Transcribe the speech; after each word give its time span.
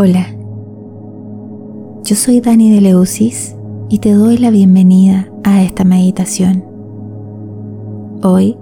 Hola, 0.00 0.28
yo 2.04 2.14
soy 2.14 2.40
Dani 2.40 2.70
de 2.70 2.80
Leusis 2.80 3.56
y 3.88 3.98
te 3.98 4.12
doy 4.12 4.38
la 4.38 4.50
bienvenida 4.50 5.28
a 5.42 5.60
esta 5.64 5.82
meditación. 5.82 6.62
Hoy 8.22 8.56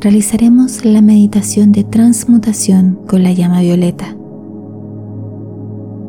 realizaremos 0.00 0.84
la 0.84 1.02
meditación 1.02 1.72
de 1.72 1.82
transmutación 1.82 3.00
con 3.08 3.24
la 3.24 3.32
llama 3.32 3.62
violeta. 3.62 4.16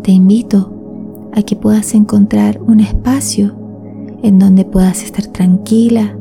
Te 0.04 0.12
invito 0.12 1.32
a 1.34 1.42
que 1.42 1.56
puedas 1.56 1.96
encontrar 1.96 2.62
un 2.62 2.82
espacio 2.82 3.56
en 4.22 4.38
donde 4.38 4.64
puedas 4.64 5.04
estar 5.04 5.26
tranquila, 5.26 6.16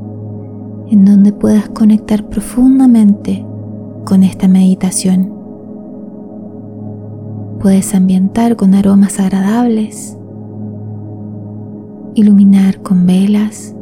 en 0.88 1.04
donde 1.04 1.34
puedas 1.34 1.68
conectar 1.68 2.26
profundamente 2.30 3.44
con 4.06 4.22
esta 4.22 4.48
meditación. 4.48 5.39
Puedes 7.60 7.94
ambientar 7.94 8.56
con 8.56 8.74
aromas 8.74 9.20
agradables, 9.20 10.16
iluminar 12.14 12.80
con 12.80 13.06
velas, 13.06 13.74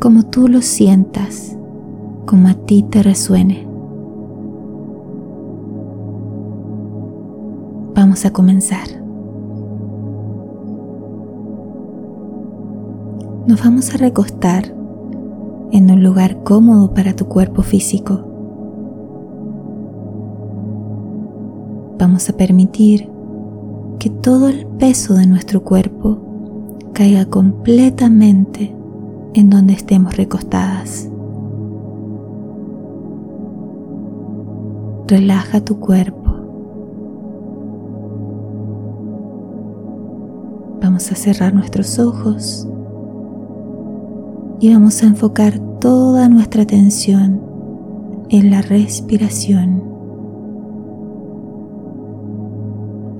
como 0.00 0.24
tú 0.24 0.48
lo 0.48 0.60
sientas, 0.60 1.56
como 2.26 2.48
a 2.48 2.54
ti 2.54 2.84
te 2.90 3.04
resuene. 3.04 3.68
Vamos 7.94 8.24
a 8.24 8.32
comenzar. 8.32 8.88
Nos 13.46 13.62
vamos 13.62 13.94
a 13.94 13.98
recostar 13.98 14.74
en 15.70 15.88
un 15.88 16.02
lugar 16.02 16.42
cómodo 16.42 16.94
para 16.94 17.14
tu 17.14 17.26
cuerpo 17.26 17.62
físico. 17.62 18.33
Vamos 22.14 22.30
a 22.30 22.36
permitir 22.36 23.10
que 23.98 24.08
todo 24.08 24.46
el 24.46 24.68
peso 24.78 25.14
de 25.14 25.26
nuestro 25.26 25.64
cuerpo 25.64 26.20
caiga 26.92 27.24
completamente 27.24 28.72
en 29.34 29.50
donde 29.50 29.72
estemos 29.72 30.16
recostadas. 30.16 31.10
Relaja 35.08 35.60
tu 35.64 35.80
cuerpo. 35.80 36.30
Vamos 40.80 41.10
a 41.10 41.16
cerrar 41.16 41.52
nuestros 41.52 41.98
ojos 41.98 42.68
y 44.60 44.72
vamos 44.72 45.02
a 45.02 45.06
enfocar 45.06 45.58
toda 45.80 46.28
nuestra 46.28 46.62
atención 46.62 47.42
en 48.28 48.52
la 48.52 48.62
respiración. 48.62 49.93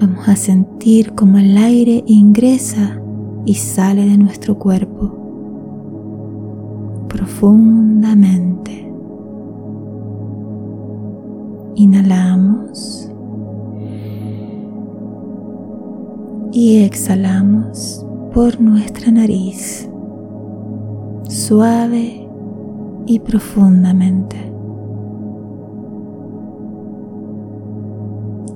Vamos 0.00 0.28
a 0.28 0.36
sentir 0.36 1.14
como 1.14 1.38
el 1.38 1.56
aire 1.56 2.02
ingresa 2.06 3.00
y 3.44 3.54
sale 3.54 4.06
de 4.06 4.18
nuestro 4.18 4.58
cuerpo 4.58 5.24
profundamente. 7.08 8.92
Inhalamos 11.76 13.10
y 16.52 16.82
exhalamos 16.82 18.04
por 18.32 18.60
nuestra 18.60 19.12
nariz, 19.12 19.88
suave 21.28 22.28
y 23.06 23.20
profundamente. 23.20 24.53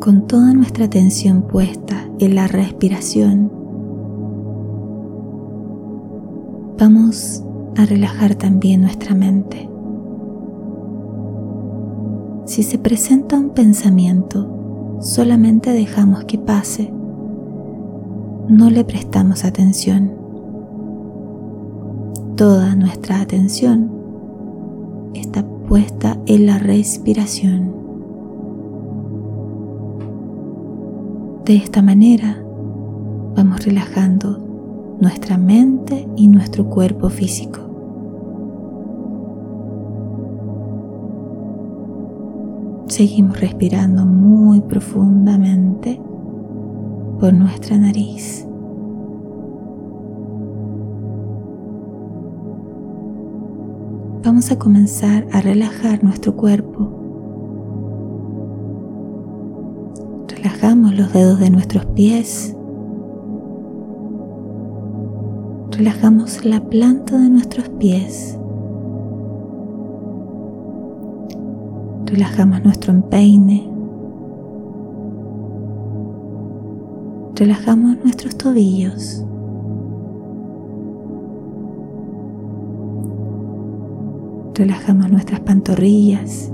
Con 0.00 0.26
toda 0.26 0.54
nuestra 0.54 0.86
atención 0.86 1.42
puesta 1.42 2.08
en 2.20 2.34
la 2.34 2.48
respiración, 2.48 3.52
vamos 6.78 7.44
a 7.76 7.84
relajar 7.84 8.34
también 8.34 8.80
nuestra 8.80 9.14
mente. 9.14 9.68
Si 12.46 12.62
se 12.62 12.78
presenta 12.78 13.38
un 13.38 13.50
pensamiento, 13.50 14.96
solamente 15.00 15.70
dejamos 15.70 16.24
que 16.24 16.38
pase. 16.38 16.90
No 18.48 18.70
le 18.70 18.84
prestamos 18.84 19.44
atención. 19.44 20.12
Toda 22.36 22.74
nuestra 22.74 23.20
atención 23.20 23.90
está 25.12 25.46
puesta 25.68 26.16
en 26.24 26.46
la 26.46 26.58
respiración. 26.58 27.79
De 31.50 31.56
esta 31.56 31.82
manera 31.82 32.40
vamos 33.34 33.64
relajando 33.64 34.38
nuestra 35.00 35.36
mente 35.36 36.06
y 36.14 36.28
nuestro 36.28 36.70
cuerpo 36.70 37.08
físico. 37.08 37.58
Seguimos 42.86 43.40
respirando 43.40 44.06
muy 44.06 44.60
profundamente 44.60 46.00
por 47.18 47.32
nuestra 47.32 47.76
nariz. 47.78 48.46
Vamos 54.22 54.52
a 54.52 54.56
comenzar 54.56 55.26
a 55.32 55.40
relajar 55.40 56.04
nuestro 56.04 56.36
cuerpo. 56.36 56.99
Relajamos 60.42 60.94
los 60.94 61.12
dedos 61.12 61.38
de 61.38 61.50
nuestros 61.50 61.84
pies 61.86 62.56
relajamos 65.80 66.44
la 66.44 66.60
planta 66.60 67.16
de 67.18 67.30
nuestros 67.30 67.66
pies. 67.70 68.38
Relajamos 72.04 72.62
nuestro 72.62 72.92
empeine. 72.92 73.66
Relajamos 77.34 77.96
nuestros 78.04 78.36
tobillos. 78.36 79.24
Relajamos 84.54 85.10
nuestras 85.10 85.40
pantorrillas. 85.40 86.52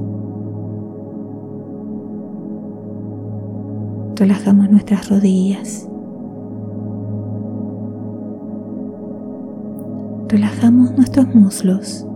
Relajamos 4.16 4.70
nuestras 4.70 5.08
rodillas. 5.10 5.88
relajamos 10.28 10.92
nuestros 10.96 11.32
muslos, 11.34 12.06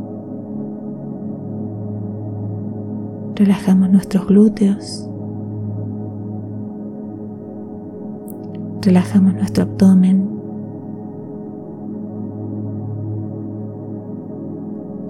relajamos 3.37 3.91
nuestros 3.91 4.27
glúteos, 4.27 5.09
relajamos 8.83 9.35
nuestro 9.35 9.63
abdomen, 9.63 10.29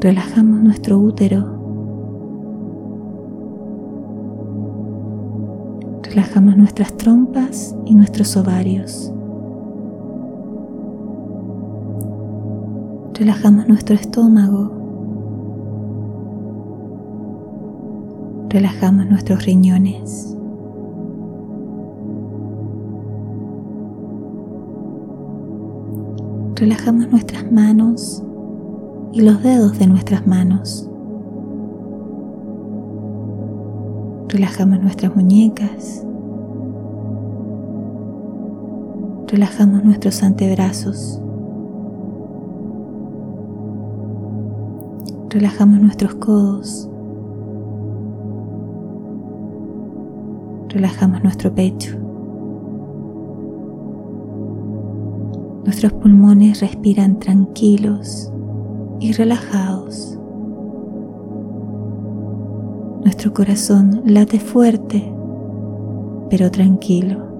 relajamos 0.00 0.61
nuestro 0.62 0.99
útero, 0.99 1.60
relajamos 6.11 6.57
nuestras 6.57 6.95
trompas 6.97 7.75
y 7.87 7.95
nuestros 7.95 8.37
ovarios. 8.37 9.12
relajamos 13.21 13.69
nuestro 13.69 13.95
estómago, 13.97 14.73
relajamos 18.49 19.07
nuestros 19.11 19.45
riñones. 19.45 20.35
Relajamos 26.55 27.11
nuestras 27.11 27.53
manos 27.53 28.23
y 29.12 29.21
los 29.21 29.43
dedos 29.43 29.79
de 29.79 29.87
nuestras 29.87 30.27
manos. 30.27 30.89
Relajamos 34.31 34.81
nuestras 34.81 35.17
muñecas. 35.17 36.06
Relajamos 39.27 39.82
nuestros 39.85 40.23
antebrazos. 40.23 41.21
Relajamos 45.31 45.81
nuestros 45.81 46.15
codos. 46.15 46.88
Relajamos 50.69 51.25
nuestro 51.25 51.53
pecho. 51.53 51.99
Nuestros 55.65 55.93
pulmones 55.94 56.61
respiran 56.61 57.19
tranquilos 57.19 58.33
y 59.00 59.12
relajados. 59.12 60.19
Nuestro 63.02 63.32
corazón 63.32 64.02
late 64.05 64.38
fuerte, 64.38 65.02
pero 66.29 66.50
tranquilo. 66.50 67.31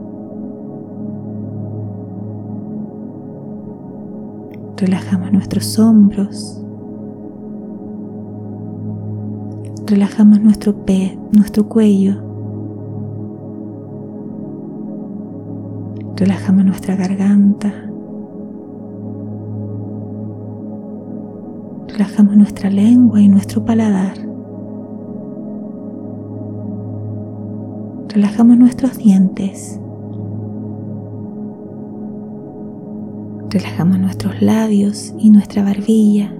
Relajamos 4.79 5.31
nuestros 5.33 5.79
hombros. 5.79 6.65
Relajamos 9.87 10.41
nuestro 10.41 10.75
pe, 10.87 11.19
nuestro 11.33 11.69
cuello. 11.69 12.15
Relajamos 16.17 16.65
nuestra 16.65 16.97
garganta. 16.97 17.71
Relajamos 21.89 22.37
nuestra 22.37 22.71
lengua 22.71 23.21
y 23.21 23.29
nuestro 23.29 23.62
paladar. 23.62 24.30
Relajamos 28.12 28.59
nuestros 28.59 28.99
dientes. 28.99 29.81
Relajamos 33.51 34.01
nuestros 34.01 34.43
labios 34.43 35.15
y 35.17 35.31
nuestra 35.31 35.62
barbilla. 35.62 36.35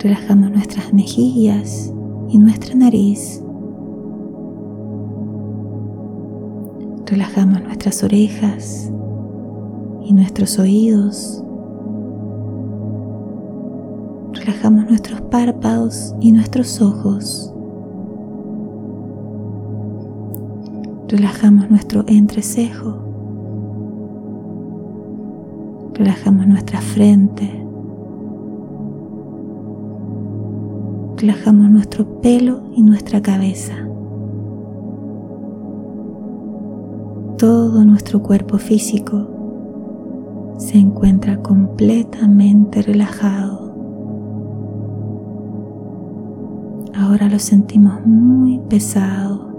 Relajamos 0.00 0.50
nuestras 0.50 0.92
mejillas 0.92 1.94
y 2.28 2.36
nuestra 2.36 2.74
nariz. 2.74 3.42
Relajamos 7.06 7.62
nuestras 7.62 8.04
orejas 8.04 8.92
y 10.04 10.12
nuestros 10.12 10.58
oídos. 10.58 11.42
Relajamos 14.34 14.90
nuestros 14.90 15.22
párpados 15.22 16.14
y 16.20 16.32
nuestros 16.32 16.82
ojos. 16.82 17.53
Relajamos 21.08 21.70
nuestro 21.70 22.04
entrecejo 22.06 23.04
Relajamos 25.94 26.48
nuestra 26.48 26.80
frente. 26.80 27.48
Relajamos 31.16 31.70
nuestro 31.70 32.20
pelo 32.20 32.62
y 32.74 32.82
nuestra 32.82 33.22
cabeza. 33.22 33.74
Todo 37.38 37.84
nuestro 37.84 38.24
cuerpo 38.24 38.58
físico 38.58 39.28
se 40.58 40.78
encuentra 40.78 41.36
completamente 41.36 42.82
relajado. 42.82 43.72
Ahora 46.96 47.28
lo 47.28 47.38
sentimos 47.38 48.04
muy 48.04 48.58
pesado, 48.68 49.53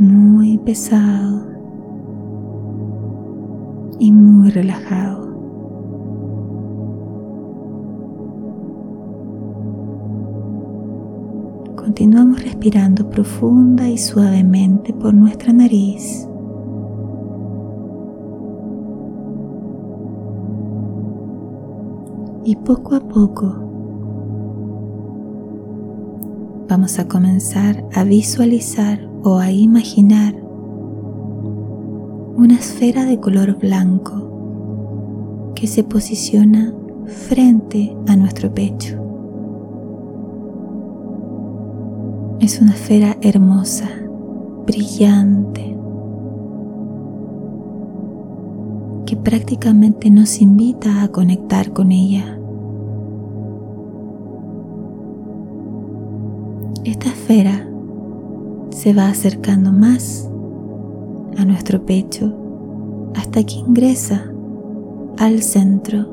muy 0.00 0.56
pesado 0.56 1.44
y 3.98 4.10
muy 4.10 4.48
relajado. 4.50 5.28
Continuamos 11.76 12.42
respirando 12.42 13.10
profunda 13.10 13.90
y 13.90 13.98
suavemente 13.98 14.94
por 14.94 15.12
nuestra 15.12 15.52
nariz. 15.52 16.26
Y 22.46 22.56
poco 22.56 22.94
a 22.94 23.00
poco 23.00 23.54
vamos 26.70 26.98
a 26.98 27.06
comenzar 27.06 27.84
a 27.94 28.04
visualizar 28.04 29.09
o 29.22 29.38
a 29.38 29.50
imaginar 29.50 30.34
una 32.36 32.54
esfera 32.54 33.04
de 33.04 33.20
color 33.20 33.58
blanco 33.58 35.52
que 35.54 35.66
se 35.66 35.84
posiciona 35.84 36.72
frente 37.06 37.94
a 38.08 38.16
nuestro 38.16 38.52
pecho. 38.54 38.96
Es 42.40 42.60
una 42.62 42.72
esfera 42.72 43.18
hermosa, 43.20 43.88
brillante, 44.66 45.76
que 49.04 49.16
prácticamente 49.16 50.08
nos 50.10 50.40
invita 50.40 51.02
a 51.02 51.08
conectar 51.08 51.72
con 51.72 51.92
ella. 51.92 52.38
Esta 56.84 57.08
esfera 57.08 57.69
se 58.80 58.94
va 58.94 59.08
acercando 59.08 59.72
más 59.72 60.26
a 61.36 61.44
nuestro 61.44 61.84
pecho 61.84 62.32
hasta 63.14 63.44
que 63.44 63.56
ingresa 63.56 64.24
al 65.18 65.42
centro 65.42 66.06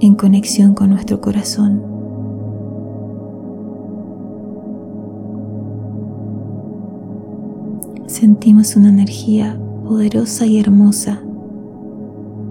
en 0.00 0.14
conexión 0.14 0.74
con 0.74 0.90
nuestro 0.90 1.20
corazón. 1.20 1.82
Sentimos 8.06 8.76
una 8.76 8.90
energía 8.90 9.60
poderosa 9.88 10.46
y 10.46 10.60
hermosa 10.60 11.20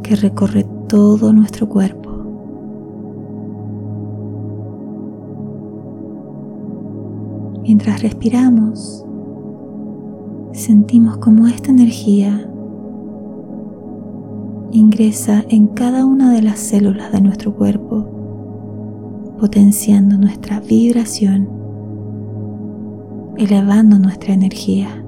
que 0.04 0.18
recorre 0.18 0.66
todo 0.90 1.32
nuestro 1.32 1.70
cuerpo. 1.70 2.07
Mientras 7.78 8.02
respiramos, 8.02 9.06
sentimos 10.52 11.18
como 11.18 11.46
esta 11.46 11.70
energía 11.70 12.50
ingresa 14.72 15.46
en 15.50 15.68
cada 15.68 16.04
una 16.04 16.34
de 16.34 16.42
las 16.42 16.58
células 16.58 17.12
de 17.12 17.22
nuestro 17.22 17.54
cuerpo, 17.54 19.36
potenciando 19.40 20.18
nuestra 20.18 20.60
vibración, 20.60 21.48
elevando 23.38 24.00
nuestra 24.00 24.34
energía. 24.34 25.06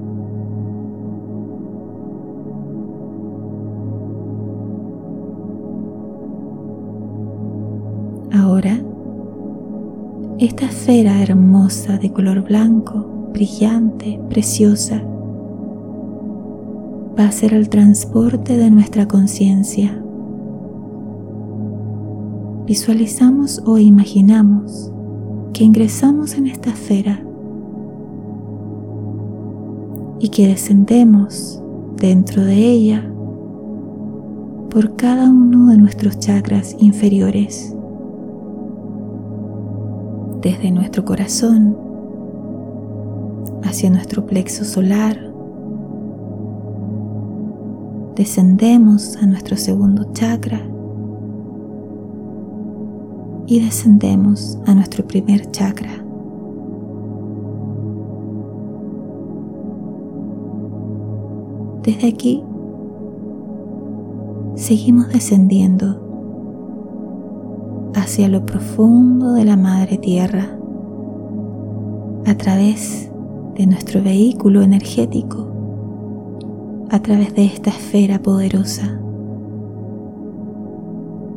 Esta 10.39 10.67
esfera 10.67 11.21
hermosa 11.21 11.97
de 11.97 12.13
color 12.13 12.41
blanco, 12.41 13.29
brillante, 13.33 14.21
preciosa, 14.29 15.03
va 17.19 17.25
a 17.25 17.31
ser 17.33 17.53
el 17.53 17.67
transporte 17.67 18.55
de 18.57 18.71
nuestra 18.71 19.05
conciencia. 19.05 20.01
Visualizamos 22.65 23.61
o 23.65 23.77
imaginamos 23.79 24.89
que 25.51 25.65
ingresamos 25.65 26.35
en 26.35 26.47
esta 26.47 26.69
esfera 26.69 27.21
y 30.21 30.29
que 30.29 30.47
descendemos 30.47 31.61
dentro 31.97 32.45
de 32.45 32.55
ella 32.55 33.11
por 34.69 34.95
cada 34.95 35.29
uno 35.29 35.67
de 35.67 35.77
nuestros 35.77 36.17
chakras 36.19 36.77
inferiores, 36.79 37.75
desde 40.41 40.71
nuestro 40.71 41.03
corazón 41.03 41.77
hacia 43.63 43.89
nuestro 43.89 44.25
plexo 44.25 44.63
solar, 44.63 45.17
descendemos 48.15 49.17
a 49.17 49.25
nuestro 49.25 49.57
segundo 49.57 50.11
chakra 50.13 50.61
y 53.47 53.59
descendemos 53.59 54.57
a 54.65 54.75
nuestro 54.75 55.05
primer 55.05 55.49
chakra. 55.51 56.03
Desde 61.83 62.07
aquí 62.07 62.43
seguimos 64.55 65.09
descendiendo 65.09 66.08
hacia 68.09 68.27
lo 68.27 68.43
profundo 68.43 69.33
de 69.33 69.45
la 69.45 69.55
Madre 69.55 69.99
Tierra 69.99 70.47
a 72.25 72.33
través 72.33 73.11
de 73.53 73.67
nuestro 73.67 74.01
vehículo 74.01 74.63
energético 74.63 75.47
a 76.89 76.99
través 77.03 77.35
de 77.35 77.45
esta 77.45 77.69
esfera 77.69 78.17
poderosa. 78.17 78.99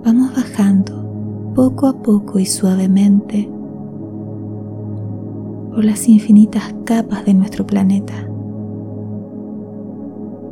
Vamos 0.02 0.34
bajando 0.34 1.52
poco 1.54 1.88
a 1.88 1.92
poco 1.92 2.38
y 2.38 2.46
suavemente 2.46 3.50
por 5.74 5.84
las 5.84 6.08
infinitas 6.08 6.74
capas 6.86 7.26
de 7.26 7.34
nuestro 7.34 7.66
planeta. 7.66 8.14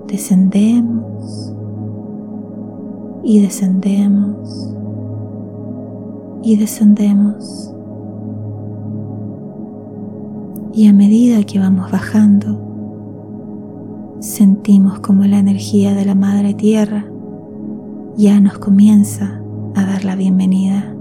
Descendemos 0.06 1.54
y 3.24 3.40
descendemos 3.40 4.76
y 6.42 6.56
descendemos. 6.56 7.74
Y 10.72 10.86
a 10.86 10.92
medida 10.92 11.42
que 11.44 11.58
vamos 11.58 11.90
bajando, 11.90 12.58
sentimos 14.20 15.00
como 15.00 15.24
la 15.24 15.38
energía 15.38 15.94
de 15.94 16.04
la 16.04 16.14
Madre 16.14 16.54
Tierra 16.54 17.04
ya 18.16 18.40
nos 18.40 18.58
comienza 18.58 19.40
a 19.74 19.84
dar 19.84 20.04
la 20.04 20.14
bienvenida. 20.14 20.94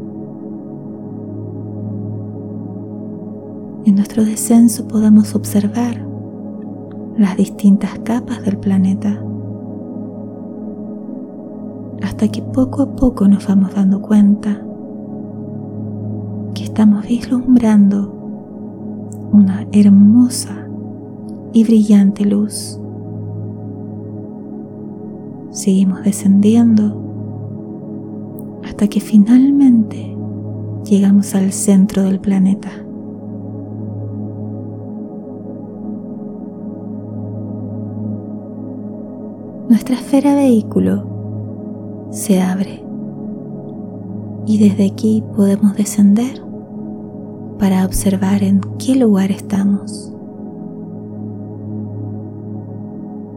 En 3.85 3.95
nuestro 3.95 4.23
descenso 4.23 4.87
podemos 4.87 5.35
observar 5.35 6.05
las 7.17 7.35
distintas 7.35 7.99
capas 7.99 8.43
del 8.43 8.57
planeta 8.57 9.21
hasta 12.01 12.27
que 12.29 12.41
poco 12.41 12.83
a 12.83 12.95
poco 12.95 13.27
nos 13.27 13.47
vamos 13.47 13.75
dando 13.75 14.01
cuenta 14.01 14.63
que 16.53 16.63
estamos 16.63 17.07
vislumbrando 17.07 18.11
una 19.31 19.67
hermosa 19.71 20.67
y 21.53 21.63
brillante 21.63 22.25
luz. 22.25 22.79
Seguimos 25.51 26.03
descendiendo 26.03 26.99
hasta 28.63 28.87
que 28.87 28.99
finalmente 28.99 30.15
llegamos 30.85 31.35
al 31.35 31.51
centro 31.51 32.03
del 32.03 32.19
planeta. 32.19 32.69
Nuestra 39.69 39.95
esfera 39.95 40.35
vehículo 40.35 41.05
se 42.11 42.41
abre 42.41 42.88
y 44.49 44.57
desde 44.57 44.87
aquí 44.87 45.23
podemos 45.35 45.75
descender 45.75 46.41
para 47.59 47.85
observar 47.85 48.41
en 48.41 48.61
qué 48.79 48.95
lugar 48.95 49.29
estamos. 49.29 50.11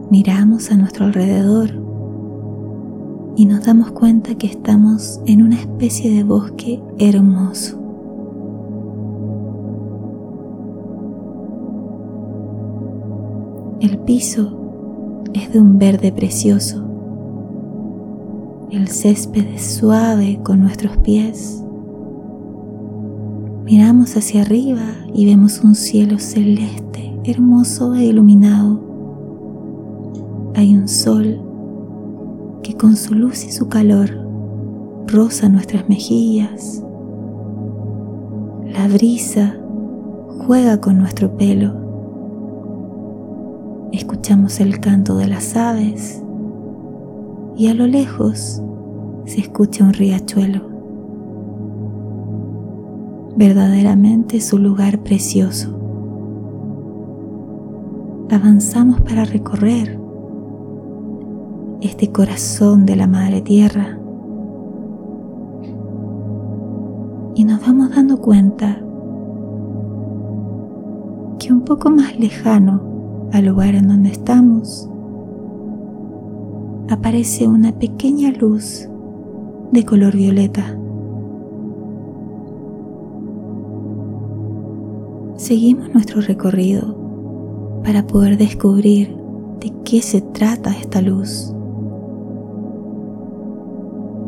Miramos 0.09 0.71
a 0.71 0.75
nuestro 0.75 1.05
alrededor 1.05 1.69
y 3.35 3.45
nos 3.45 3.63
damos 3.63 3.91
cuenta 3.91 4.33
que 4.33 4.47
estamos 4.47 5.21
en 5.27 5.43
una 5.43 5.57
especie 5.57 6.11
de 6.11 6.23
bosque 6.23 6.81
hermoso. 6.97 7.79
El 13.81 13.99
piso 13.99 15.29
es 15.35 15.53
de 15.53 15.59
un 15.59 15.77
verde 15.77 16.11
precioso 16.11 16.82
el 18.73 18.87
césped 18.87 19.45
es 19.53 19.75
suave 19.75 20.39
con 20.41 20.59
nuestros 20.59 20.97
pies. 20.97 21.63
Miramos 23.65 24.17
hacia 24.17 24.41
arriba 24.41 24.81
y 25.13 25.27
vemos 25.27 25.61
un 25.63 25.75
cielo 25.75 26.17
celeste, 26.17 27.15
hermoso 27.23 27.93
e 27.93 28.05
iluminado. 28.05 28.81
Hay 30.55 30.75
un 30.75 30.87
sol 30.87 31.39
que 32.63 32.75
con 32.75 32.95
su 32.95 33.13
luz 33.13 33.45
y 33.45 33.51
su 33.51 33.69
calor 33.69 34.09
roza 35.05 35.49
nuestras 35.49 35.87
mejillas. 35.87 36.83
La 38.65 38.87
brisa 38.87 39.55
juega 40.47 40.81
con 40.81 40.97
nuestro 40.97 41.37
pelo. 41.37 41.75
Escuchamos 43.91 44.59
el 44.59 44.79
canto 44.79 45.15
de 45.15 45.27
las 45.27 45.55
aves 45.55 46.23
y 47.55 47.67
a 47.67 47.73
lo 47.73 47.87
lejos 47.87 48.61
se 49.25 49.39
escucha 49.39 49.83
un 49.83 49.93
riachuelo. 49.93 50.61
Verdaderamente 53.35 54.37
es 54.37 54.53
un 54.53 54.63
lugar 54.63 54.99
precioso. 54.99 55.69
Avanzamos 58.29 59.01
para 59.01 59.25
recorrer 59.25 59.99
este 61.81 62.11
corazón 62.11 62.85
de 62.85 62.95
la 62.95 63.07
Madre 63.07 63.41
Tierra 63.41 63.99
y 67.35 67.43
nos 67.43 67.61
vamos 67.65 67.95
dando 67.95 68.19
cuenta 68.21 68.81
que 71.39 71.51
un 71.51 71.61
poco 71.61 71.89
más 71.89 72.17
lejano 72.17 73.29
al 73.31 73.45
lugar 73.45 73.75
en 73.75 73.87
donde 73.87 74.11
estamos 74.11 74.89
aparece 76.89 77.47
una 77.47 77.71
pequeña 77.71 78.31
luz 78.31 78.87
de 79.71 79.85
color 79.85 80.15
violeta. 80.15 80.77
Seguimos 85.35 85.93
nuestro 85.93 86.21
recorrido 86.21 87.81
para 87.83 88.05
poder 88.05 88.37
descubrir 88.37 89.15
de 89.59 89.73
qué 89.83 90.01
se 90.01 90.21
trata 90.21 90.71
esta 90.71 91.01
luz. 91.01 91.53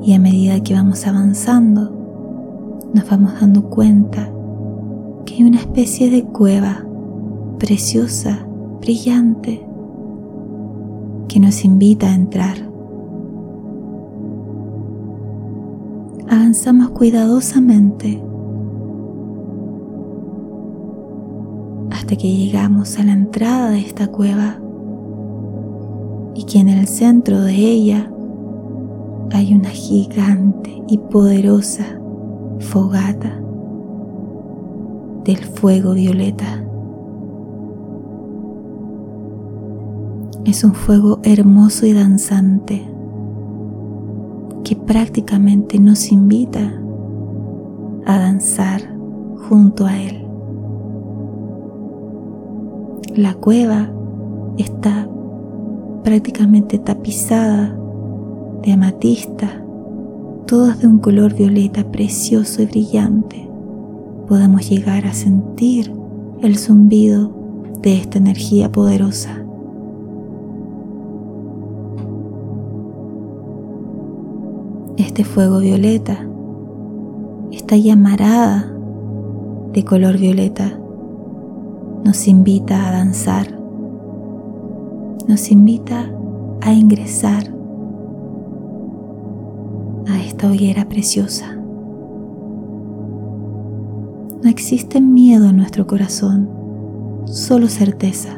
Y 0.03 0.13
a 0.13 0.19
medida 0.19 0.61
que 0.61 0.73
vamos 0.73 1.07
avanzando, 1.07 1.91
nos 2.93 3.09
vamos 3.09 3.39
dando 3.39 3.69
cuenta 3.69 4.31
que 5.25 5.35
hay 5.35 5.43
una 5.43 5.59
especie 5.59 6.09
de 6.09 6.23
cueva 6.23 6.85
preciosa, 7.59 8.47
brillante, 8.81 9.64
que 11.35 11.41
nos 11.41 11.65
invita 11.65 12.07
a 12.07 12.15
entrar. 12.15 12.55
Avanzamos 16.29 16.91
cuidadosamente 16.91 18.23
hasta 21.91 22.15
que 22.15 22.33
llegamos 22.33 22.97
a 22.97 23.03
la 23.03 23.11
entrada 23.11 23.71
de 23.71 23.79
esta 23.79 24.07
cueva 24.07 24.61
y 26.35 26.45
que 26.45 26.59
en 26.59 26.69
el 26.69 26.87
centro 26.87 27.41
de 27.41 27.53
ella 27.53 28.09
hay 29.33 29.53
una 29.53 29.71
gigante 29.71 30.83
y 30.87 30.99
poderosa 30.99 31.99
fogata 32.59 33.37
del 35.25 35.43
fuego 35.43 35.95
violeta. 35.95 36.64
Es 40.45 40.63
un 40.63 40.75
fuego 40.75 41.19
hermoso 41.23 41.87
y 41.87 41.93
danzante 41.93 42.87
que 44.63 44.75
prácticamente 44.75 45.79
nos 45.79 46.11
invita 46.11 46.79
a 48.05 48.19
danzar 48.19 48.81
junto 49.49 49.87
a 49.87 49.97
él. 49.99 50.23
La 53.15 53.33
cueva 53.33 53.89
está 54.59 55.09
prácticamente 56.03 56.77
tapizada 56.77 57.75
de 58.61 58.71
amatista, 58.71 59.63
todas 60.45 60.79
de 60.79 60.85
un 60.85 60.99
color 60.99 61.33
violeta 61.33 61.91
precioso 61.91 62.61
y 62.61 62.67
brillante. 62.67 63.49
Podemos 64.27 64.69
llegar 64.69 65.07
a 65.07 65.13
sentir 65.13 65.91
el 66.43 66.55
zumbido 66.59 67.31
de 67.81 67.97
esta 67.97 68.19
energía 68.19 68.71
poderosa. 68.71 69.44
Este 75.15 75.23
fuego 75.23 75.59
violeta, 75.59 76.27
esta 77.49 77.77
llamarada 77.77 78.69
de 79.71 79.85
color 79.85 80.17
violeta, 80.17 80.77
nos 82.03 82.27
invita 82.27 82.85
a 82.85 82.91
danzar, 82.91 83.47
nos 85.25 85.49
invita 85.51 86.11
a 86.59 86.73
ingresar 86.73 87.45
a 90.09 90.19
esta 90.19 90.49
hoguera 90.49 90.89
preciosa. 90.89 91.55
No 94.43 94.49
existe 94.49 94.99
miedo 94.99 95.45
en 95.45 95.55
nuestro 95.55 95.87
corazón, 95.87 96.49
solo 97.23 97.69
certeza, 97.69 98.37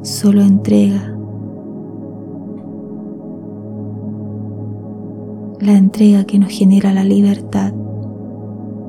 solo 0.00 0.40
entrega 0.40 1.19
la 5.60 5.76
entrega 5.76 6.24
que 6.24 6.38
nos 6.38 6.48
genera 6.48 6.94
la 6.94 7.04
libertad 7.04 7.74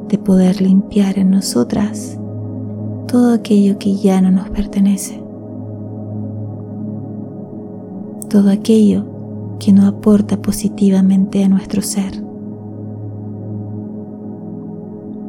de 0.08 0.18
poder 0.18 0.62
limpiar 0.62 1.20
en 1.20 1.30
nosotras 1.30 2.18
todo 3.08 3.34
aquello 3.34 3.78
que 3.78 3.96
ya 3.96 4.22
no 4.22 4.32
nos 4.32 4.50
pertenece, 4.52 5.22
todo 8.30 8.50
aquello 8.50 9.06
que 9.60 9.74
no 9.74 9.86
aporta 9.86 10.42
positivamente 10.42 11.44
a 11.44 11.50
nuestro 11.50 11.82
ser. 11.82 12.24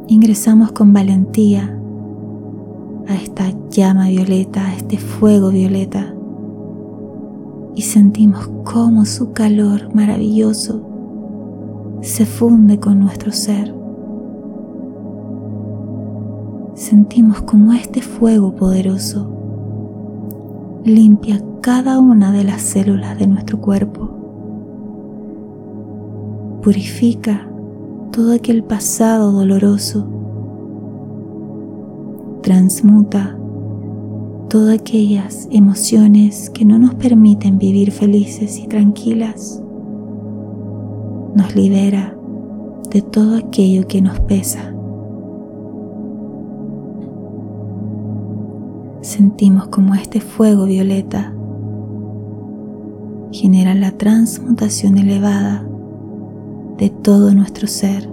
Ingresamos 0.07 0.71
con 0.71 0.93
valentía 0.93 1.77
a 3.05 3.15
esta 3.15 3.53
llama 3.69 4.07
violeta, 4.07 4.65
a 4.65 4.75
este 4.75 4.97
fuego 4.97 5.49
violeta 5.49 6.15
y 7.75 7.81
sentimos 7.81 8.49
cómo 8.63 9.03
su 9.03 9.33
calor 9.33 9.93
maravilloso 9.93 10.92
se 12.03 12.25
funde 12.25 12.79
con 12.79 12.99
nuestro 12.99 13.31
ser. 13.31 13.73
Sentimos 16.75 17.41
como 17.41 17.71
este 17.73 18.01
fuego 18.01 18.53
poderoso 18.55 19.29
limpia 20.83 21.41
cada 21.61 21.97
una 21.99 22.33
de 22.33 22.43
las 22.43 22.61
células 22.61 23.17
de 23.17 23.25
nuestro 23.25 23.61
cuerpo, 23.61 24.09
purifica 26.61 27.47
todo 28.11 28.33
aquel 28.33 28.65
pasado 28.65 29.31
doloroso, 29.31 30.05
transmuta 32.41 33.37
todas 34.49 34.77
aquellas 34.77 35.47
emociones 35.51 36.49
que 36.49 36.65
no 36.65 36.77
nos 36.77 36.95
permiten 36.95 37.57
vivir 37.57 37.91
felices 37.91 38.59
y 38.59 38.67
tranquilas. 38.67 39.62
Nos 41.35 41.55
libera 41.55 42.15
de 42.89 43.01
todo 43.01 43.37
aquello 43.37 43.87
que 43.87 44.01
nos 44.01 44.19
pesa. 44.21 44.73
Sentimos 49.01 49.67
como 49.67 49.95
este 49.95 50.21
fuego 50.21 50.65
violeta 50.65 51.33
genera 53.31 53.73
la 53.73 53.91
transmutación 53.91 54.97
elevada 54.97 55.65
de 56.77 56.89
todo 56.89 57.33
nuestro 57.33 57.67
ser. 57.67 58.09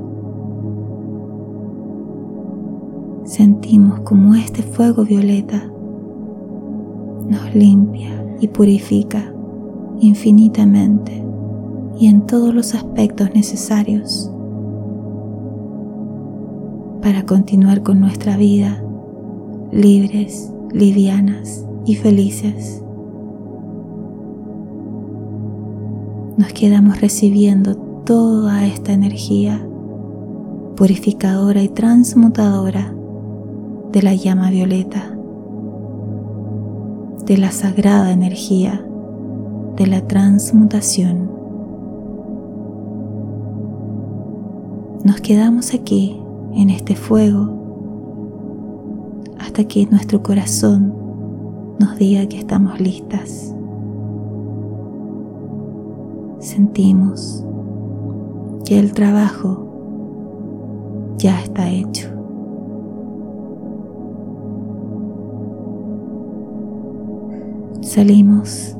Sentimos 3.24 4.00
como 4.00 4.34
este 4.34 4.62
fuego 4.62 5.04
violeta 5.04 5.70
nos 7.28 7.54
limpia 7.54 8.10
y 8.40 8.48
purifica 8.48 9.32
infinitamente 10.00 11.24
y 12.00 12.06
en 12.06 12.26
todos 12.26 12.54
los 12.54 12.74
aspectos 12.74 13.28
necesarios 13.34 14.32
para 17.02 17.26
continuar 17.26 17.82
con 17.82 18.00
nuestra 18.00 18.38
vida 18.38 18.82
libres, 19.70 20.50
livianas 20.72 21.66
y 21.84 21.96
felices. 21.96 22.82
Nos 26.38 26.52
quedamos 26.54 27.02
recibiendo 27.02 27.76
toda 27.76 28.66
esta 28.66 28.94
energía 28.94 29.64
purificadora 30.76 31.62
y 31.62 31.68
transmutadora 31.68 32.94
de 33.92 34.02
la 34.02 34.14
llama 34.14 34.50
violeta 34.50 35.18
de 37.26 37.36
la 37.36 37.52
sagrada 37.52 38.10
energía 38.10 38.82
de 39.76 39.86
la 39.86 40.06
transmutación. 40.06 41.39
Nos 45.04 45.20
quedamos 45.20 45.74
aquí 45.74 46.20
en 46.54 46.70
este 46.70 46.96
fuego 46.96 47.58
hasta 49.38 49.64
que 49.64 49.86
nuestro 49.86 50.22
corazón 50.22 50.94
nos 51.78 51.96
diga 51.96 52.26
que 52.26 52.38
estamos 52.38 52.80
listas. 52.80 53.54
Sentimos 56.38 57.44
que 58.64 58.78
el 58.78 58.92
trabajo 58.92 59.66
ya 61.18 61.40
está 61.40 61.68
hecho. 61.68 62.20
salimos 67.90 68.76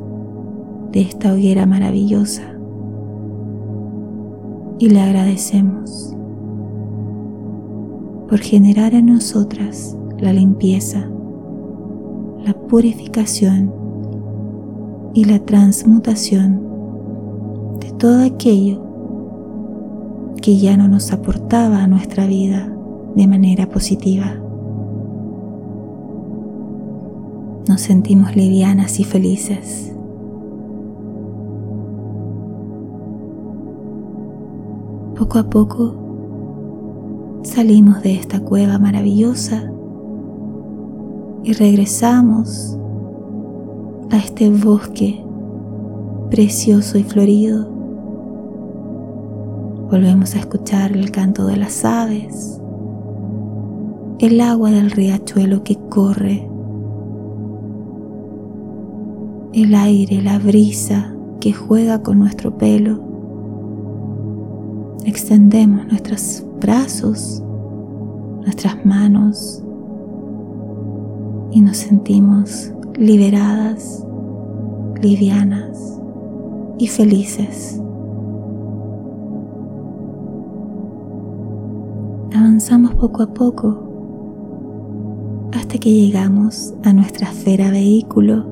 de 0.93 1.01
esta 1.01 1.33
hoguera 1.33 1.67
maravillosa 1.67 2.55
y 4.79 4.89
le 4.89 5.01
agradecemos 5.01 6.15
por 8.31 8.39
generar 8.39 8.95
en 8.95 9.07
nosotras 9.07 9.97
la 10.19 10.33
limpieza, 10.33 11.11
la 12.45 12.55
purificación 12.55 13.75
y 15.13 15.25
la 15.25 15.41
transmutación 15.41 16.63
de 17.81 17.91
todo 17.99 18.23
aquello 18.23 18.87
que 20.41 20.57
ya 20.57 20.77
no 20.77 20.89
nos 20.89 21.13
aportaba 21.13 21.83
a 21.83 21.89
nuestra 21.89 22.27
vida 22.27 22.73
de 23.17 23.27
manera 23.27 23.69
positiva. 23.69 24.41
nos 27.71 27.83
sentimos 27.83 28.35
livianas 28.35 28.99
y 28.99 29.05
felices. 29.05 29.95
Poco 35.17 35.39
a 35.39 35.49
poco 35.49 36.10
salimos 37.43 38.03
de 38.03 38.15
esta 38.15 38.41
cueva 38.41 38.79
maravillosa 38.79 39.71
y 41.43 41.53
regresamos 41.55 42.79
a 44.11 44.19
este 44.19 44.51
bosque 44.51 45.25
precioso 46.31 46.99
y 46.99 47.03
florido. 47.03 47.69
Volvemos 49.91 50.35
a 50.35 50.41
escuchar 50.41 50.93
el 50.93 51.11
canto 51.11 51.47
de 51.47 51.57
las 51.57 51.85
aves, 51.85 52.61
el 54.19 54.41
agua 54.41 54.71
del 54.71 54.91
riachuelo 54.91 55.65
que 55.65 55.77
corre 55.89 56.47
el 59.53 59.75
aire, 59.75 60.23
la 60.23 60.39
brisa 60.39 61.13
que 61.41 61.53
juega 61.53 62.03
con 62.03 62.19
nuestro 62.19 62.57
pelo. 62.57 63.01
Extendemos 65.05 65.87
nuestros 65.89 66.45
brazos, 66.61 67.43
nuestras 68.43 68.85
manos 68.85 69.63
y 71.51 71.61
nos 71.61 71.79
sentimos 71.79 72.73
liberadas, 72.97 74.07
livianas 75.03 75.99
y 76.79 76.87
felices. 76.87 77.81
Avanzamos 82.35 82.95
poco 82.95 83.23
a 83.23 83.35
poco 83.35 83.91
hasta 85.53 85.79
que 85.79 85.91
llegamos 85.93 86.75
a 86.85 86.93
nuestra 86.93 87.31
esfera 87.31 87.71
vehículo 87.71 88.45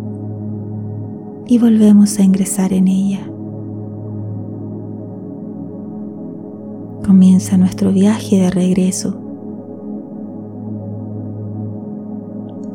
y 1.47 1.59
volvemos 1.59 2.19
a 2.19 2.23
ingresar 2.23 2.73
en 2.73 2.89
ella. 2.89 3.38
Comienza 7.09 7.57
nuestro 7.57 7.91
viaje 7.91 8.37
de 8.37 8.51
regreso. 8.51 9.19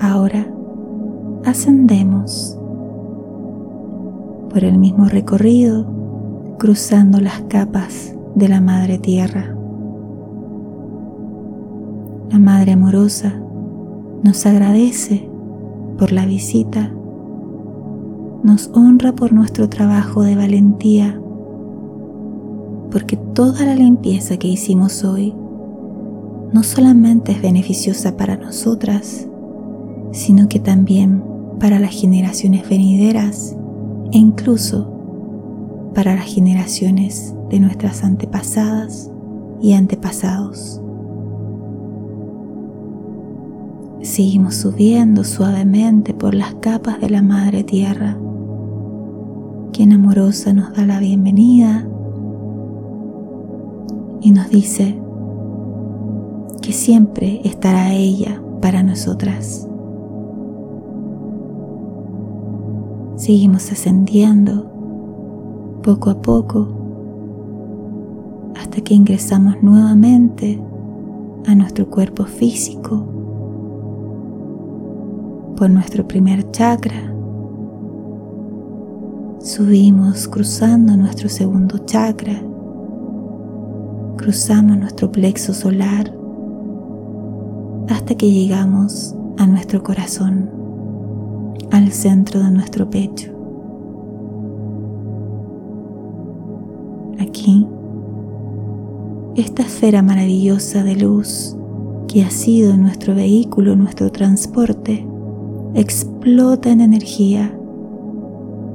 Ahora 0.02 0.52
ascendemos 1.46 2.58
por 4.50 4.64
el 4.64 4.80
mismo 4.80 5.06
recorrido 5.06 5.86
cruzando 6.58 7.22
las 7.22 7.42
capas 7.44 8.16
de 8.34 8.50
la 8.50 8.60
Madre 8.60 8.98
Tierra. 8.98 9.56
La 12.32 12.40
Madre 12.40 12.72
amorosa 12.72 13.40
nos 14.24 14.48
agradece 14.48 15.30
por 16.00 16.12
la 16.12 16.26
visita 16.26 16.92
nos 18.44 18.70
honra 18.74 19.14
por 19.14 19.32
nuestro 19.32 19.70
trabajo 19.70 20.22
de 20.24 20.36
valentía, 20.36 21.18
porque 22.94 23.18
toda 23.18 23.66
la 23.66 23.74
limpieza 23.74 24.38
que 24.38 24.48
hicimos 24.48 25.04
hoy 25.04 25.34
no 26.54 26.62
solamente 26.62 27.32
es 27.32 27.42
beneficiosa 27.42 28.16
para 28.16 28.38
nosotras, 28.38 29.28
sino 30.12 30.48
que 30.48 30.60
también 30.60 31.24
para 31.60 31.80
las 31.80 32.00
generaciones 32.00 32.70
venideras 32.70 33.58
e 34.12 34.20
incluso 34.20 35.92
para 35.96 36.14
las 36.14 36.26
generaciones 36.26 37.34
de 37.50 37.60
nuestras 37.60 38.04
antepasadas 38.04 39.10
y 39.60 39.74
antepasados. 39.74 40.80
Seguimos 44.04 44.54
subiendo 44.54 45.24
suavemente 45.24 46.14
por 46.14 46.36
las 46.36 46.54
capas 46.56 47.02
de 47.02 47.10
la 47.10 47.24
Madre 47.24 47.64
Tierra 47.64 48.20
quien 49.72 49.92
amorosa 49.92 50.54
nos 50.54 50.72
da 50.74 50.86
la 50.86 51.00
bienvenida 51.00 51.88
y 54.24 54.32
nos 54.32 54.50
dice 54.50 54.98
que 56.62 56.72
siempre 56.72 57.42
estará 57.44 57.94
ella 57.94 58.42
para 58.62 58.82
nosotras. 58.82 59.68
Seguimos 63.18 63.70
ascendiendo 63.70 64.72
poco 65.84 66.10
a 66.10 66.22
poco 66.22 66.70
hasta 68.56 68.80
que 68.82 68.94
ingresamos 68.94 69.62
nuevamente 69.62 70.58
a 71.46 71.54
nuestro 71.54 71.90
cuerpo 71.90 72.24
físico 72.24 73.06
por 75.58 75.70
nuestro 75.70 76.08
primer 76.08 76.50
chakra. 76.52 77.14
Subimos 79.40 80.30
cruzando 80.30 80.96
nuestro 80.96 81.28
segundo 81.28 81.80
chakra. 81.80 82.53
Cruzamos 84.18 84.78
nuestro 84.78 85.12
plexo 85.12 85.54
solar 85.54 86.14
hasta 87.90 88.16
que 88.16 88.32
llegamos 88.32 89.16
a 89.38 89.48
nuestro 89.48 89.84
corazón, 89.84 90.50
al 91.72 91.92
centro 91.92 92.42
de 92.42 92.52
nuestro 92.52 92.90
pecho. 92.90 93.32
Aquí, 97.20 97.68
esta 99.36 99.64
esfera 99.64 100.02
maravillosa 100.02 100.84
de 100.84 100.96
luz 100.96 101.58
que 102.08 102.24
ha 102.24 102.30
sido 102.30 102.78
nuestro 102.78 103.16
vehículo, 103.16 103.76
nuestro 103.76 104.12
transporte, 104.12 105.06
explota 105.74 106.70
en 106.70 106.82
energía 106.82 107.58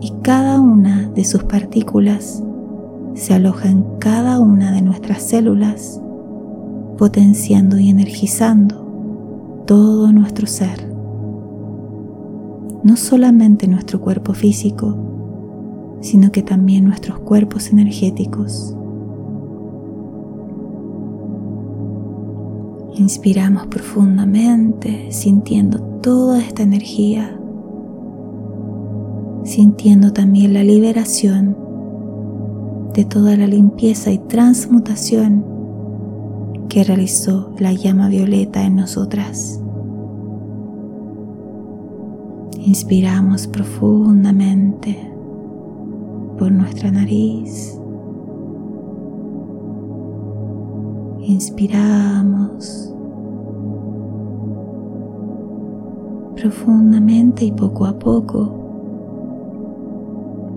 y 0.00 0.12
cada 0.22 0.60
una 0.60 1.08
de 1.10 1.24
sus 1.24 1.44
partículas 1.44 2.42
se 3.14 3.34
aloja 3.34 3.68
en 3.68 3.84
cada 3.98 4.40
una 4.40 4.72
de 4.72 4.82
nuestras 4.82 5.22
células, 5.22 6.00
potenciando 6.96 7.78
y 7.78 7.88
energizando 7.88 9.62
todo 9.66 10.12
nuestro 10.12 10.46
ser, 10.46 10.88
no 12.82 12.96
solamente 12.96 13.68
nuestro 13.68 14.00
cuerpo 14.00 14.34
físico, 14.34 14.96
sino 16.00 16.32
que 16.32 16.42
también 16.42 16.84
nuestros 16.84 17.18
cuerpos 17.18 17.70
energéticos. 17.70 18.74
Inspiramos 22.94 23.66
profundamente 23.66 25.12
sintiendo 25.12 25.80
toda 26.02 26.40
esta 26.40 26.62
energía, 26.62 27.38
sintiendo 29.44 30.12
también 30.12 30.54
la 30.54 30.64
liberación 30.64 31.67
de 32.98 33.04
toda 33.04 33.36
la 33.36 33.46
limpieza 33.46 34.10
y 34.10 34.18
transmutación 34.18 35.44
que 36.68 36.82
realizó 36.82 37.52
la 37.60 37.72
llama 37.72 38.08
violeta 38.08 38.64
en 38.64 38.74
nosotras. 38.74 39.62
Inspiramos 42.58 43.46
profundamente 43.46 44.98
por 46.38 46.50
nuestra 46.50 46.90
nariz. 46.90 47.80
Inspiramos 51.20 52.92
profundamente 56.34 57.44
y 57.44 57.52
poco 57.52 57.86
a 57.86 57.96
poco 57.96 58.56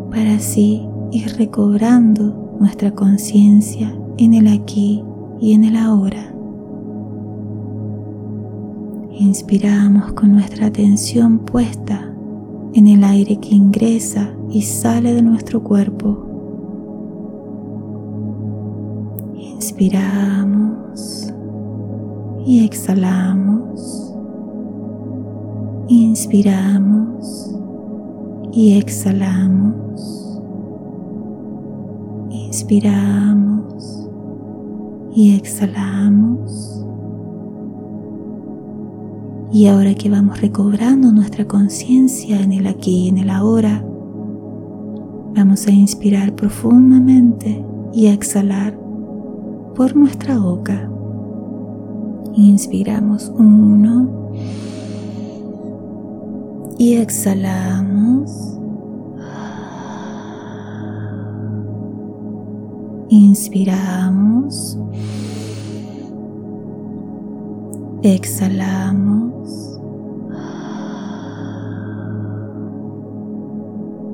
para 0.09 0.33
así 0.37 0.90
ir 1.11 1.35
recobrando 1.37 2.57
nuestra 2.59 2.91
conciencia 2.91 3.93
en 4.17 4.33
el 4.33 4.47
aquí 4.47 5.03
y 5.39 5.53
en 5.53 5.63
el 5.65 5.75
ahora. 5.75 6.33
Inspiramos 9.11 10.13
con 10.13 10.31
nuestra 10.31 10.67
atención 10.67 11.39
puesta 11.39 12.11
en 12.73 12.87
el 12.87 13.03
aire 13.03 13.37
que 13.37 13.55
ingresa 13.55 14.33
y 14.49 14.61
sale 14.61 15.13
de 15.13 15.21
nuestro 15.21 15.61
cuerpo. 15.61 16.25
Inspiramos 19.35 21.31
y 22.45 22.65
exhalamos. 22.65 24.15
Inspiramos 25.87 27.55
y 28.53 28.77
exhalamos. 28.77 29.90
Inspiramos 32.51 34.09
y 35.15 35.37
exhalamos. 35.37 36.85
Y 39.53 39.67
ahora 39.67 39.93
que 39.93 40.09
vamos 40.09 40.41
recobrando 40.41 41.13
nuestra 41.13 41.47
conciencia 41.47 42.41
en 42.41 42.51
el 42.51 42.67
aquí 42.67 43.05
y 43.05 43.07
en 43.07 43.19
el 43.19 43.29
ahora, 43.29 43.85
vamos 45.33 45.65
a 45.65 45.71
inspirar 45.71 46.35
profundamente 46.35 47.63
y 47.93 48.07
a 48.07 48.13
exhalar 48.13 48.77
por 49.73 49.95
nuestra 49.95 50.37
boca. 50.37 50.91
Inspiramos 52.35 53.31
uno 53.33 54.29
y 56.77 56.95
exhalamos. 56.95 58.60
Inspiramos. 63.13 64.77
Exhalamos. 68.03 69.81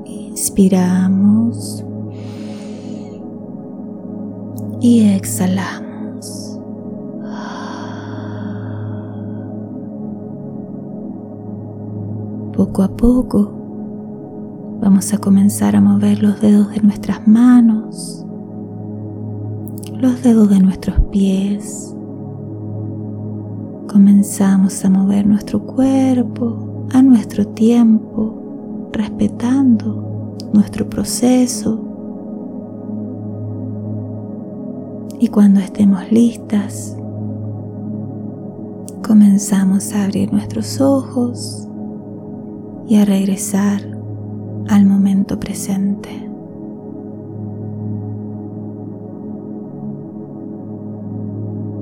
Inspiramos. 0.04 1.86
Y 4.82 5.08
exhalamos. 5.10 6.60
Poco 12.56 12.82
a 12.82 12.88
poco 12.88 13.52
vamos 14.82 15.14
a 15.14 15.20
comenzar 15.20 15.76
a 15.76 15.82
mover 15.82 16.24
los 16.24 16.42
dedos 16.42 16.72
de 16.72 16.82
nuestras 16.82 17.28
manos, 17.28 18.26
los 20.00 20.22
dedos 20.22 20.50
de 20.50 20.60
nuestros 20.60 21.00
pies. 21.12 21.96
Comenzamos 23.88 24.86
a 24.86 24.90
mover 24.90 25.26
nuestro 25.26 25.60
cuerpo 25.66 26.88
a 26.94 27.02
nuestro 27.02 27.48
tiempo, 27.48 28.90
respetando 28.94 30.38
nuestro 30.54 30.90
proceso. 30.90 31.84
Y 35.20 35.28
cuando 35.30 35.60
estemos 35.60 36.12
listas, 36.12 36.96
comenzamos 39.06 39.94
a 39.94 40.04
abrir 40.04 40.32
nuestros 40.32 40.80
ojos 40.80 41.68
y 42.88 42.98
a 42.98 43.06
regresar 43.06 43.82
al 44.70 44.86
momento 44.86 45.40
presente. 45.40 46.27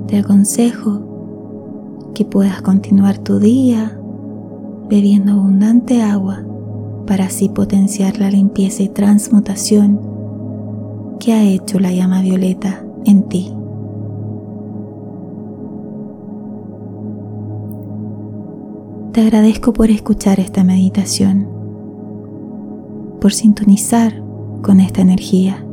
Te 0.07 0.19
aconsejo 0.19 2.11
que 2.13 2.25
puedas 2.25 2.61
continuar 2.61 3.17
tu 3.17 3.39
día 3.39 3.99
bebiendo 4.87 5.31
abundante 5.31 6.03
agua 6.03 6.43
para 7.07 7.25
así 7.25 7.49
potenciar 7.49 8.19
la 8.19 8.29
limpieza 8.29 8.83
y 8.83 8.89
transmutación 8.89 9.99
que 11.19 11.33
ha 11.33 11.43
hecho 11.43 11.79
la 11.79 11.91
llama 11.91 12.21
violeta 12.21 12.85
en 13.05 13.23
ti. 13.23 13.51
Te 19.11 19.21
agradezco 19.21 19.73
por 19.73 19.89
escuchar 19.89 20.39
esta 20.39 20.63
meditación, 20.63 21.47
por 23.19 23.33
sintonizar 23.33 24.21
con 24.61 24.79
esta 24.79 25.01
energía 25.01 25.65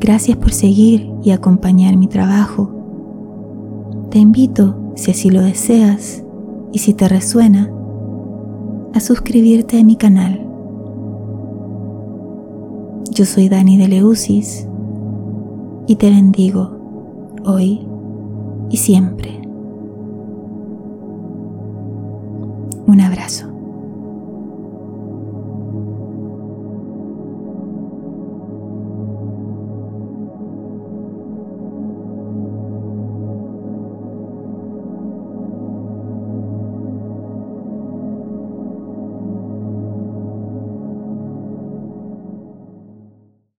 Gracias 0.00 0.38
por 0.38 0.52
seguir 0.52 1.12
y 1.22 1.30
acompañar 1.30 1.98
mi 1.98 2.06
trabajo. 2.06 2.70
Te 4.10 4.18
invito, 4.18 4.94
si 4.96 5.10
así 5.10 5.28
lo 5.28 5.42
deseas 5.42 6.24
y 6.72 6.78
si 6.78 6.94
te 6.94 7.06
resuena, 7.06 7.70
a 8.94 9.00
suscribirte 9.00 9.78
a 9.78 9.84
mi 9.84 9.96
canal. 9.96 10.46
Yo 13.10 13.26
soy 13.26 13.50
Dani 13.50 13.76
de 13.76 13.88
Leusis 13.88 14.66
y 15.86 15.96
te 15.96 16.08
bendigo 16.08 16.78
hoy 17.44 17.86
y 18.70 18.78
siempre. 18.78 19.42
Un 22.86 23.02
abrazo. 23.02 23.49